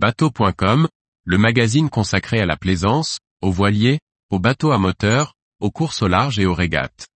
[0.00, 0.86] Bateau.com,
[1.24, 3.98] le magazine consacré à la plaisance, aux voiliers,
[4.30, 7.08] aux bateaux à moteur, aux courses au large et aux régates.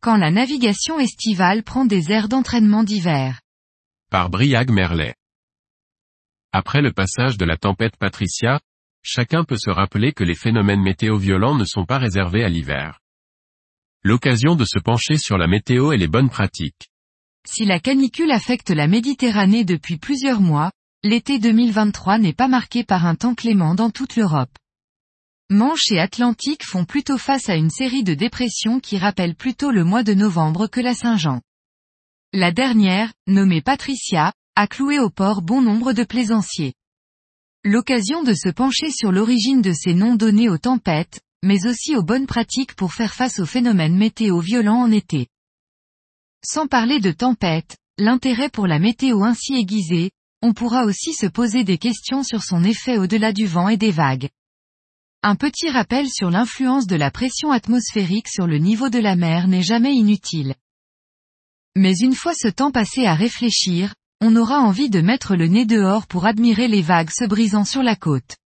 [0.00, 3.42] Quand la navigation estivale prend des airs d'entraînement d'hiver.
[4.10, 5.14] Par Briag Merlet.
[6.52, 8.58] Après le passage de la tempête Patricia,
[9.02, 13.00] chacun peut se rappeler que les phénomènes météo violents ne sont pas réservés à l'hiver.
[14.02, 16.90] L'occasion de se pencher sur la météo et les bonnes pratiques.
[17.46, 20.70] Si la canicule affecte la Méditerranée depuis plusieurs mois,
[21.02, 24.56] l'été 2023 n'est pas marqué par un temps clément dans toute l'Europe.
[25.50, 29.82] Manche et Atlantique font plutôt face à une série de dépressions qui rappellent plutôt le
[29.82, 31.40] mois de novembre que la Saint-Jean.
[32.34, 36.74] La dernière, nommée Patricia, a cloué au port bon nombre de plaisanciers.
[37.70, 42.02] L'occasion de se pencher sur l'origine de ces noms donnés aux tempêtes, mais aussi aux
[42.02, 45.26] bonnes pratiques pour faire face aux phénomènes météo violents en été.
[46.42, 51.62] Sans parler de tempêtes, l'intérêt pour la météo ainsi aiguisée, on pourra aussi se poser
[51.62, 54.30] des questions sur son effet au-delà du vent et des vagues.
[55.22, 59.46] Un petit rappel sur l'influence de la pression atmosphérique sur le niveau de la mer
[59.46, 60.54] n'est jamais inutile.
[61.76, 65.64] Mais une fois ce temps passé à réfléchir, on aura envie de mettre le nez
[65.64, 68.36] dehors pour admirer les vagues se brisant sur la côte.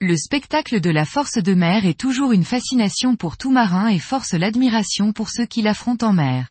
[0.00, 3.98] Le spectacle de la force de mer est toujours une fascination pour tout marin et
[3.98, 6.48] force l'admiration pour ceux qui l'affrontent en mer.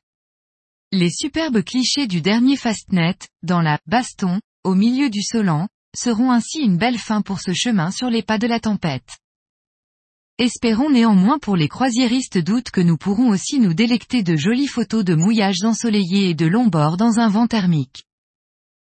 [0.91, 6.59] Les superbes clichés du dernier Fastnet, dans la baston, au milieu du Solan, seront ainsi
[6.59, 9.17] une belle fin pour ce chemin sur les pas de la tempête.
[10.37, 15.03] Espérons néanmoins pour les croisiéristes d'août que nous pourrons aussi nous délecter de jolies photos
[15.03, 18.05] de mouillages ensoleillés et de longs bords dans un vent thermique.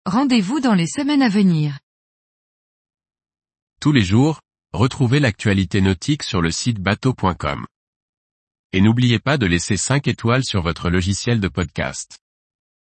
[0.07, 1.77] Rendez-vous dans les semaines à venir.
[3.79, 4.39] Tous les jours,
[4.73, 7.67] retrouvez l'actualité nautique sur le site bateau.com.
[8.73, 12.17] Et n'oubliez pas de laisser 5 étoiles sur votre logiciel de podcast.